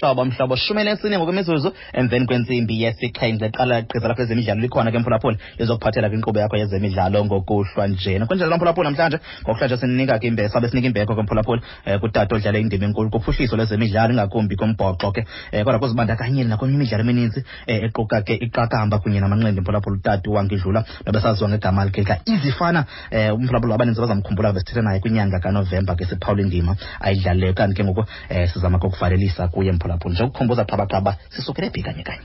[0.00, 5.38] caba mhlobo shumi lesine ngokwemizuzu emveni kwentsimbi yesixhenxe qala gqiza lakho ezemidlalo likhona ke mphulaphula
[5.58, 10.86] lizokuphathela kwinkqubo yakho yezemidlalo ngokuhlwa njena kunjalo kamphulaphula namhlanje ngokuhlanje sininika ke imbe sabe sinika
[10.92, 15.20] imbeko kwemphulaphula eh, um kutata odlala indima enkulu kuphuhliso lwezemidlalo ingakumbi kombhoxo ke
[15.56, 20.84] um kodwa kuzibandakanyeli nakwenye imidlalo emininzi um equka ke iqakamba kunye namanqindi mphulaphula utata uwankidlula
[21.08, 26.42] nobesaziwa ngegama likhe ka izifana um umphulaphula abaninzi bazamkhumbula besithethe naye kwinyanga kanovemba ke siphawula
[26.44, 31.70] indima ayidlalileyo kanti ke ngoku um sizama kokuvalelisa kuye abaphulaphuli njengokukhumbuza pha abantu aba sisukele
[31.74, 32.24] phi kanye kanye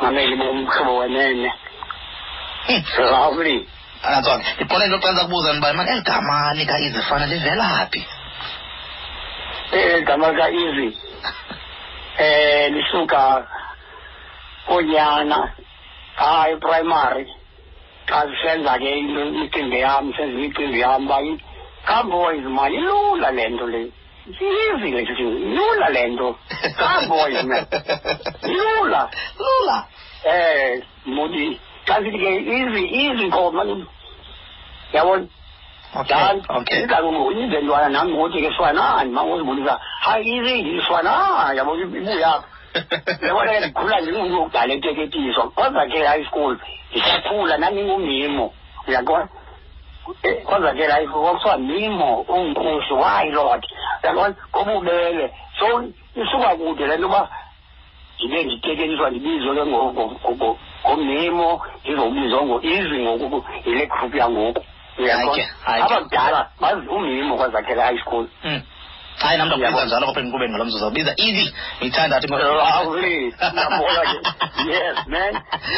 [0.00, 1.52] mameli bomhlobo wenene
[2.98, 3.68] lovely
[4.02, 8.00] anantsona ndiqole into xa ndiza kubuza ndiba mani eli gama likaizifana livela phi
[9.72, 10.94] eli eh, gama likaizi um
[12.24, 13.22] eh, lisuka
[14.68, 15.38] koonyana
[16.20, 17.24] hayi primary
[18.08, 21.18] xa senza ke imicimbi yam senza imicimbi yam uba
[21.88, 22.38] kamboys
[22.78, 23.92] ilula le nto leyo
[24.36, 25.38] Seriously, little you.
[25.56, 26.36] Lula, Lendo.
[26.76, 27.64] Our boys, man.
[28.44, 29.08] Lula.
[29.40, 29.78] Lula.
[30.26, 31.60] Eh, Modi.
[31.86, 33.86] Kazi-ke izi izinkomo
[34.92, 35.26] yabona
[36.84, 41.12] njalo izintwana nami ngothi ke swanani ma ngozibonisa hayi izingi swana
[41.56, 42.44] yabona ibuyapha
[43.26, 46.52] yabona ke ndikhula ndingumntu wokudala eteketiswa kodwa ke high school
[46.90, 48.44] ndisakhula nandingumimo
[48.88, 49.24] uyaqona
[50.46, 53.64] konzakela kwakuthiwa ndimo ungumkhosi why lord
[54.04, 55.24] yabona ngobubele
[55.58, 55.68] so
[56.20, 57.20] isuka kude le nto uba
[58.18, 59.64] ndibe nditekeleliswa ndibizwe ke
[60.86, 64.60] ngomnimo ndizobizwa ngoizi ngoku yile group yangoku
[65.66, 66.48] abadala
[66.96, 68.60] umnimo kwazakhela high school mm.
[69.22, 71.46] hayi namntu njalo kwaphela inkqubeni ngalo mzuzu biza easy
[71.78, 72.32] ngiyithanda athi
[74.70, 75.32] yes man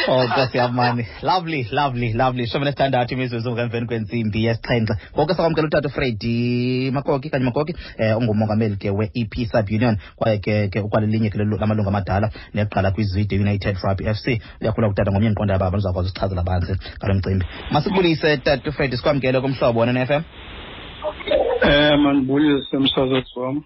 [0.13, 6.91] oh mani lovely lovely lovely shumi nesithandathu imizuzu ngemveni kwentsimbi yesixhenxe ngoku sakwamkela utata ufredi
[6.95, 11.89] makoki kanye makoki eh, um ongumongameli ke we-ep sub-union kwaye ke ke ukwalelinye ke lamalungu
[11.89, 16.73] amadala neqala kwizwide united rugby f c uyakhula kutata ngomnye ndiqonda aba ndizawukwazi usichazela banzi
[16.97, 23.61] ngalo mcimbi masikubulise tata ufred sikwamkele kumhlobo wena ne-f m Eh mandibulise umsakazi wami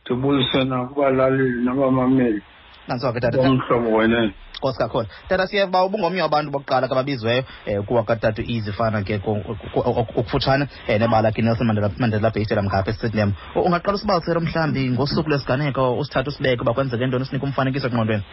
[0.00, 2.40] ndibulise nakubalaleli nabamameli
[2.88, 4.28] nantsoke tatamhlobo wenene
[4.58, 9.04] nkosi kakhulu tata siye uba ubungomnye wabantu bokuqala ke ababiziweyo um eh, kuwa katatu izifana
[9.06, 9.14] ke
[10.10, 13.30] ukufutshane um eh, nebala ke nelson mandela mandela bay ngapha esitediam
[13.66, 18.24] ungaqala usibalisele mhlawumbi ngosuku lwesiganeko usithathe usibeke uba kwenzeke ntoni usinike umfanekiso engqondweni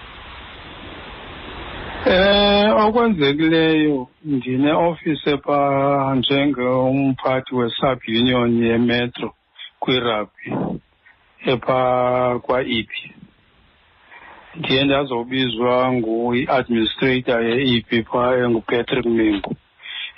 [2.90, 3.98] okwenzekileyo
[4.34, 9.30] ndine-ofisi ephaa njengomphathi we-sub union yemetro
[9.82, 10.46] kwirabhi
[11.52, 12.90] ephaa kwa-ep
[14.58, 19.52] ndiye ndazobizwa ngu-administrator ye-ep phaa engupatrick mingu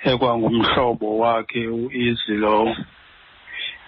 [0.10, 2.72] ekwangumhlobo wakhe u-easy lowo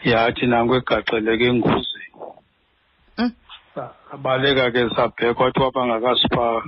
[0.09, 2.07] yathi nanku egaxeleke engozini
[4.07, 4.71] sabaleka mm.
[4.73, 6.61] ke sabhekwa kwathiwa bangakasiphaa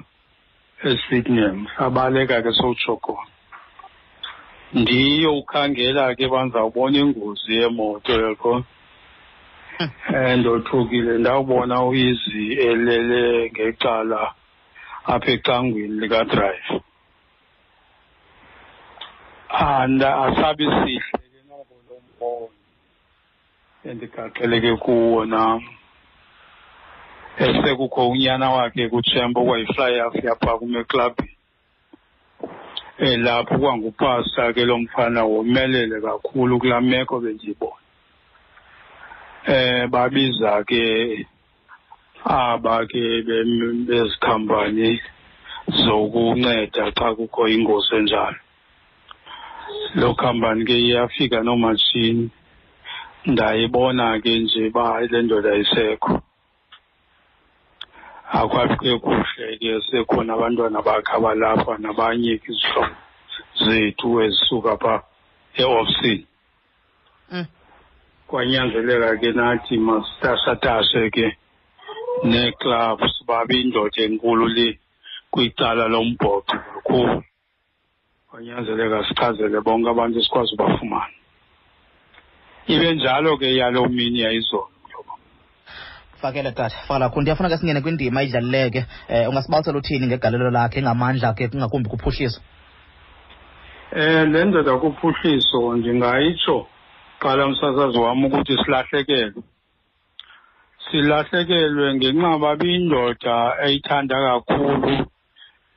[0.90, 3.24] eSydney sabaleka ke sowujogola
[4.80, 8.54] ndiyowukhangela ke bandzawubona ingozi yemoto yakho
[10.30, 14.22] endothukile ndawubona uyizi elele ngecala
[15.14, 16.80] apha ecangweni likadrayive
[19.76, 22.50] anda asabi sihle ke noko lo mbono
[23.90, 25.60] endigaqeleke kuwo nam
[27.44, 31.14] esekukho unyana wakhe kuThemba okwayi-flyers yapha kume club
[33.10, 37.82] elapho eh, kwangupasta ke lo mfana womelele kakhulu kulaa meko bendiyibona
[39.56, 40.84] eh babiza ke
[42.24, 43.04] aba ke
[43.88, 44.90] bezikhampani
[45.84, 48.40] zokunceda xa kukho ingozi enjalo
[50.00, 52.24] loo khampani ke iyafika noomatshini
[53.32, 56.16] ndayibona ke nje uba le ndoda isekho
[58.32, 62.96] akwakuke kuhle ke sekhona abantwana bakhe abalapha nabanye izihlobo
[63.62, 64.96] zethu ezisuka pha
[65.62, 66.26] e-ofisini
[67.32, 67.46] mm.
[68.28, 71.28] kwanyanzeleka ke nathi masitasatase ke
[72.26, 74.70] neclub sibabe indoda enkulu le
[75.32, 77.20] kwicala lombhoxo kakhulu
[78.30, 81.14] kwanyanzeleka sichazele bonke abantu esikwazi ubafumana
[82.74, 84.74] ibe njalo ke yaloo mini yayizolo
[86.22, 90.82] fakele tata fakela khulu ndiyafuna ke singene kwindima idlalileke um eh, ungasibalisela uthini ngegalelo lakhe
[90.82, 92.42] ngamandla ke kungakumbi kuphuhliso
[93.96, 96.68] um le ndoda kuphuhliso ndingayitsho
[97.20, 99.44] qala msasazi wam ukuthi silahlekelwe
[100.92, 105.06] silahlekelwe ngenxa babiyindoda eyithanda kakhulu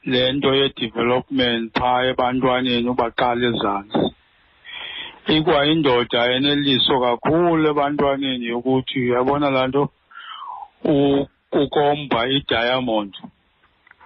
[0.05, 4.01] le nto ye-development phaa ebantwaneni ubaqala ezantsi
[5.35, 9.85] ikwayindoda eneliso kakhulu ebantwaneni yokuthi yabona laa nto
[10.85, 13.13] ukomba idiamond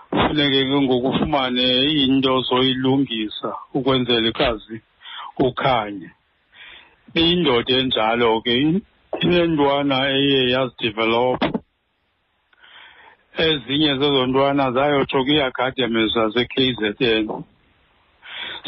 [0.08, 1.68] funeke ke ngokufumane
[2.04, 4.76] into zoyilungisa ukwenzela ikazi
[5.46, 6.08] ukhanye
[7.12, 8.54] beyindoda enjalo ke
[9.24, 11.50] inentwana eye yazidevelopha
[13.46, 16.80] ezinye zezo ntwana zayotsho kwiiacademy zase-k z
[17.24, 17.28] n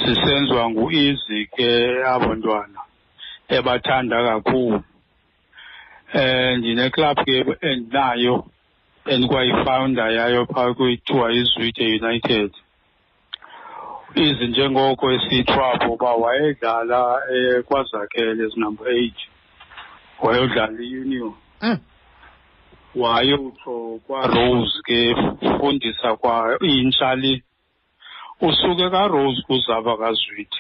[0.03, 1.71] zisenziwa ngu-easy ke
[2.13, 2.81] abo ntwana
[3.57, 4.79] ebathanda kakhulu
[6.15, 7.37] Eh, ndine-club ke
[7.69, 8.35] endinayo
[9.13, 12.51] endikwayifounder yayo phaa kwithiwa izwitye united
[14.25, 17.01] izinjengoko esiyithwabo uba wayedlala
[17.39, 19.19] ekwazakhele eh, ezinumber eight
[20.25, 21.79] wayodlala iunion hmm.
[23.03, 23.75] wayotsho
[24.07, 24.99] kwarose ke
[25.59, 26.37] fundisa kwa
[26.71, 27.33] intshali
[28.47, 30.59] usuke karose kuzaba kazwide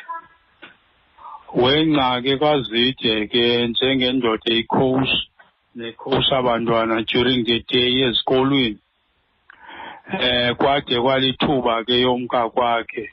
[1.63, 5.15] wengca ke kwazide ke njengendoda eyicoach
[5.77, 8.79] nekhosa bantwana during the day ezikolweni
[10.21, 13.11] eh kwade kwalithuba ke yomka kwakhe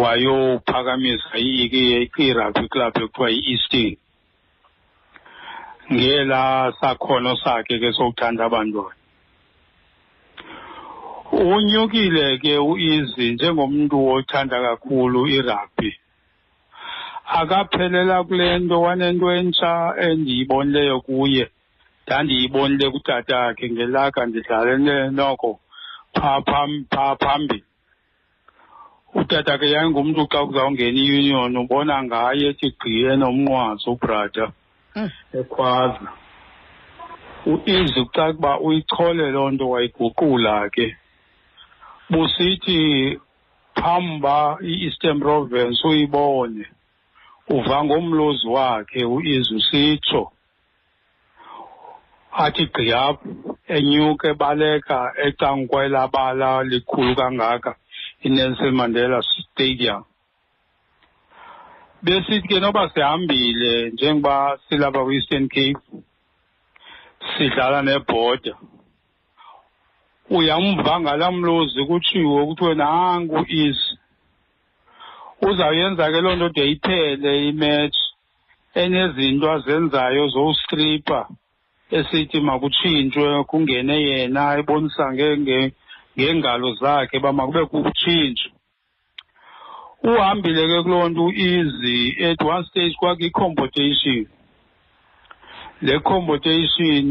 [0.00, 2.06] wayophakamisa i-rugby
[2.70, 3.96] club ekuthiwa yi-easting
[5.94, 6.42] ngela
[6.80, 8.96] sakhono sakhe ke sokuthanda abantwana
[11.32, 15.90] unyukile ke uizi njengomntu othanda kakhulu irugby
[17.40, 19.72] akaphelela kule nto wanento entsha
[20.06, 21.50] endiyibonileyo kuye
[22.06, 25.50] ndandiyibonile kutatakhe ngelaka ndidlalene noko
[26.16, 26.38] phaa
[26.92, 27.64] phaa phambili
[29.20, 34.44] utata ke yayingumntu xa kuzawungena iunion ubona ngaye ethi gqiye nomnqwazi ubrata
[34.94, 35.10] hmm.
[35.40, 36.08] ekhwaza
[37.50, 40.86] uizi kucaca uba uyichole loo nto wayiguqula ke
[42.10, 42.80] busithi
[43.80, 44.36] phamba
[44.70, 46.64] i-eastern province uyibone
[47.56, 50.22] uva ngomlozi wakhe uizi usitsho
[52.42, 53.02] athi gqiya
[53.76, 57.70] enyuke baleka ecankwela bala likhulu kangaka
[58.26, 60.02] inelson mandela stadium
[62.04, 64.36] besithi ke noba sihambile njengoba
[64.66, 65.82] silapha kwi-eastern cape
[67.32, 68.52] sidlala nebhoda
[70.36, 73.92] uyamva ngala mlozi kutshiwo kuthiwe nangu isi
[75.48, 78.04] uzawuyenza ke loo nto de iphele imetshi
[78.80, 81.20] enezinto azenzayo zowustripha
[81.98, 85.04] esithi makutshintshwe kungene yena ebonisa
[86.16, 88.48] ngeengalo zakhe uba makube kutshintshe
[90.08, 91.96] uhambile ke kuloo nto u-easy
[92.28, 94.18] at one stage kwakho i-combotation
[95.86, 97.08] le combotation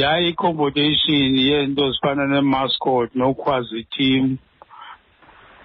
[0.00, 4.24] yayi-combotation yeento zifana ne-mascot nokhwazi team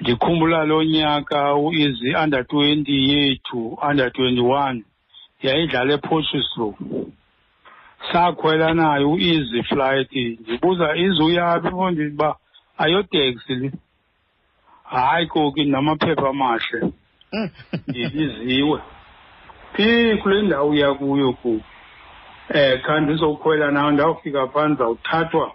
[0.02, 4.78] ndikhumbula lo nyaka ueasy under twenty yethu under twenty one
[5.46, 7.08] yayidlala eportugal
[8.12, 10.12] sakhwela nayo u-easy flight
[10.42, 12.30] ndibuza izuyaphi mfondini uba
[12.84, 13.68] ayoteksi le
[14.94, 16.80] hayi koki namaphepha amahle
[17.88, 18.78] ndibiziwe
[19.74, 19.88] phi
[20.22, 25.48] kule ndawo uya kuyo kubi um eh, khandi ndizokhwela nayo ndawufika phantsi zawuthathwa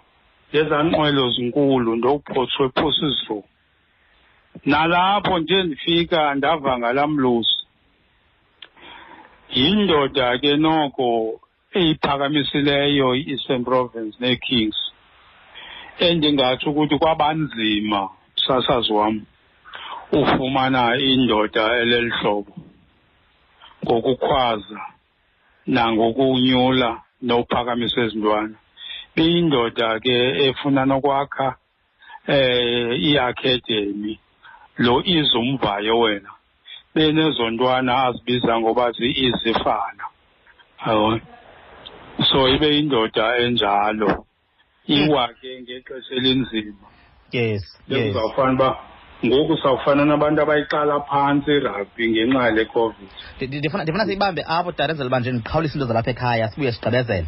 [0.49, 3.43] ngezaa nqwelo zinkulu ndophothwe phosizulu
[4.71, 7.57] nalapho nje ndifika ndava ngalamlusi
[9.55, 11.05] yindoda ke noko
[11.73, 14.77] eyiphakamisileyo i-Eastern Province ne-Kings
[16.07, 18.01] endingathi ukuthi kwabanzima
[18.47, 19.15] sasazi wam
[20.19, 22.55] ufumana indoda eleli hlobo
[23.85, 24.81] ngokukhwaza
[25.73, 26.89] nangokunyula
[27.27, 28.55] nophakamisa ezintwana
[29.15, 30.13] beyindoda ke
[30.47, 31.47] efuna nokwakha
[32.27, 34.13] eh iacademy
[34.85, 36.31] lo izumvayo wena
[36.93, 40.03] benezontwana azibiza ngoba zi-izifana
[40.87, 41.21] yabona
[42.29, 44.09] so ibe indoda enjalo
[44.95, 46.87] iwake ngexesha elinzima
[47.35, 48.69] yes kuzawufana uba
[49.25, 53.09] ngoku sawufana nabantu abayiqala phantsi irabhi ngenxa le covid
[53.59, 57.27] ndifuna siyibambe apho dara enzela uba nje ndiqhawulisa into zalapha ekhaya sibuye sigqibezele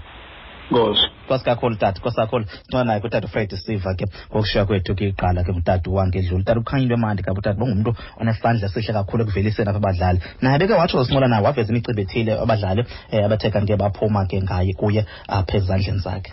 [0.72, 1.08] Ngozi.
[1.28, 2.46] Nkosi kakhulu tata, nkosi kakhulu.
[2.70, 6.44] Ncwanayo kutata Fred Siva ke ngokushiya kwethu ke iqala ke mtata wange edlule.
[6.46, 7.92] Tata ukhanyinto emandi kabe utata bongumntu
[8.22, 10.20] onesandla sihle kakhulu ekuveliseni apha abadlali.
[10.42, 14.72] Naye beke watsho usinqola naye waveza imicimbi ethile abadlali eh, abathe kanti baphuma ke ngaye
[14.80, 15.02] kuye
[15.38, 16.32] apha ezandleni zakhe.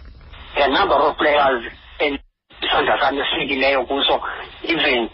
[0.62, 1.64] A number of players
[2.62, 4.14] isandla sami esifikileyo kuso
[4.70, 5.08] even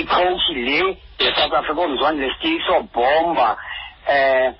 [0.00, 0.80] icoach le
[1.20, 3.48] ye-south africa omzwane lesikiso bomba
[4.08, 4.54] um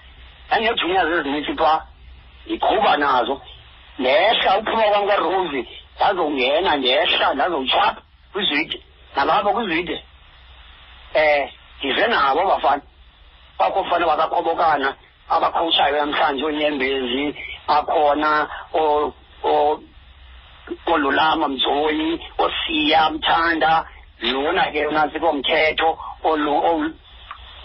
[0.49, 1.79] ndandinejuniors ezinintsi phaa
[2.47, 3.37] ndiqhuba nazo
[3.99, 5.61] ndehla uphuma kwam kwerose
[5.97, 8.01] ndazongena ndehla ndazotshapha
[8.33, 8.79] kwizwide
[9.17, 9.97] nalapha kwizwide
[11.15, 12.83] um ndize nabo abafana
[13.59, 14.89] bakho fane bakakhobokana
[15.35, 17.35] abakhowutshayo namhlanje oonyembezi
[17.67, 19.13] akhona o
[19.45, 19.81] o
[20.87, 23.87] olulama mzoyi osiya mthanda
[24.23, 25.99] lona ke nansi komthetho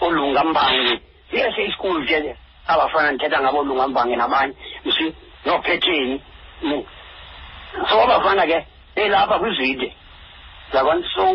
[0.00, 1.00] olungambange
[1.32, 2.18] yese isikulu ke
[2.66, 4.54] abafana ndithetha ngabo olungambange nabanye
[4.84, 5.06] msi
[5.46, 6.16] nophetheni
[7.88, 8.58] so abafana ke
[8.96, 9.88] belapha kwizide
[10.72, 11.26] zakwanti so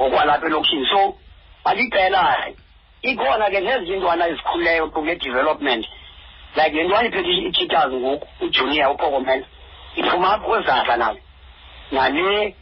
[0.00, 1.00] ngokwalapha elokishini so
[1.64, 2.22] aliqela
[3.02, 5.84] ikhona ke nezintwana ezikhulileyo kule development
[6.56, 9.46] like le ntwana iphethe itshitazi ngoku ujunior uphokomela
[10.00, 11.18] iphuma apha kwezahla nayo
[11.92, 12.54] nale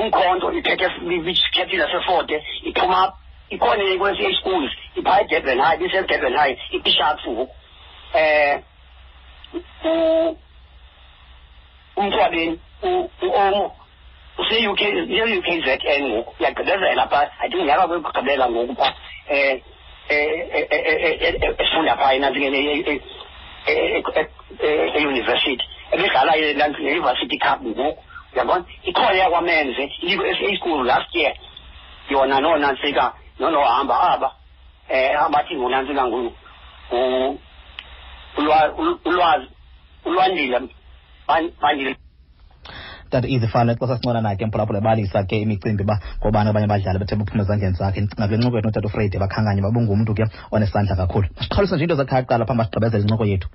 [0.00, 0.86] umkhonto iphethe
[1.16, 2.36] ibikhethi laseforde
[2.68, 3.16] iphuma apha
[3.54, 7.54] ikhona kwesi-h schools iphaa edurban high bisedurban high ibishops ngoku
[9.84, 10.36] um
[12.00, 12.54] umthwabeni
[13.26, 13.64] uomo
[14.42, 14.80] use-uk
[15.16, 18.92] ye-uk z n ngoku uyagqibezela phaa i think yaba kwegqibela ngoku phaa
[19.30, 19.60] um
[21.62, 22.94] efunda phaa enantsi ke
[24.96, 31.34] eyunivesithi ebedlala le-university cup ngoku uyabona ikhona yakwamenze i-usa school last year
[32.12, 33.04] yona noonantsika
[33.40, 34.26] nonohamba aba
[34.90, 36.02] um eh, abathi ngonantsika
[36.92, 37.38] eh,
[39.08, 39.48] ulwazi
[40.06, 40.58] ulwandile
[41.62, 41.92] bandile
[43.10, 47.42] tata izifanele xa sasincola naye mphulaphula balisa ke imicimbi ba ngobani abanye abadlali bethe buphuma
[47.44, 50.24] ezandleni zakhe ndicinga kule ncoko yethu notata ufreyde bakhanganye babungumntu ke
[50.54, 53.48] onesandla kakhulu siqhawulise nje into zakhe aqala phambi sigqibezela incoko yethu